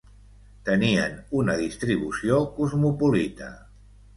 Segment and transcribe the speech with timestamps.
[0.69, 3.53] Tenien una distribució cosmopolita.